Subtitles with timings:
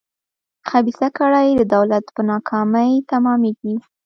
[0.69, 3.75] خبیثه کړۍ د دولت په ناکامۍ تمامېږي.